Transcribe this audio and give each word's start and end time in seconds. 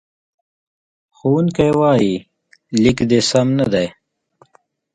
ښوونکی 1.17 1.71
وایي، 1.79 2.13
لیک 2.81 2.97
دې 3.09 3.19
سم 3.29 3.47
نه 3.59 3.65
دی. 3.73 3.87